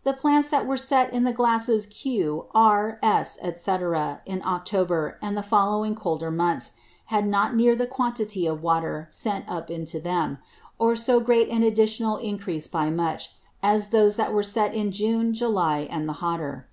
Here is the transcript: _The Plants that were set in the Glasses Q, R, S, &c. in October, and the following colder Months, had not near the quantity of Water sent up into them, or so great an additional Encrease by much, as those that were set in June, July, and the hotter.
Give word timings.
_The 0.04 0.14
Plants 0.14 0.48
that 0.48 0.66
were 0.66 0.78
set 0.78 1.12
in 1.12 1.24
the 1.24 1.34
Glasses 1.34 1.84
Q, 1.86 2.46
R, 2.54 2.98
S, 3.02 3.36
&c. 3.36 3.70
in 4.24 4.42
October, 4.42 5.18
and 5.20 5.36
the 5.36 5.42
following 5.42 5.94
colder 5.94 6.30
Months, 6.30 6.70
had 7.12 7.28
not 7.28 7.54
near 7.54 7.76
the 7.76 7.84
quantity 7.86 8.46
of 8.46 8.62
Water 8.62 9.06
sent 9.10 9.46
up 9.50 9.70
into 9.70 10.00
them, 10.00 10.38
or 10.78 10.96
so 10.96 11.20
great 11.20 11.50
an 11.50 11.62
additional 11.62 12.16
Encrease 12.16 12.68
by 12.68 12.88
much, 12.88 13.32
as 13.62 13.88
those 13.88 14.16
that 14.16 14.32
were 14.32 14.42
set 14.42 14.72
in 14.72 14.90
June, 14.92 15.34
July, 15.34 15.86
and 15.90 16.08
the 16.08 16.14
hotter. 16.24 16.66